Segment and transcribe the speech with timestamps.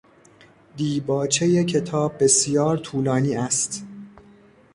[0.75, 3.85] دیباچهی کتاب بسیار طولانی است.